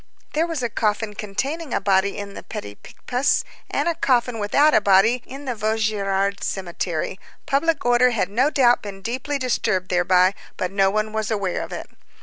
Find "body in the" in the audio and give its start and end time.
1.79-2.41, 4.81-5.53